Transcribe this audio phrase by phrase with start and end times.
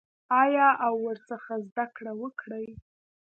[0.43, 2.65] آیا او ورڅخه زده کړه وکړي؟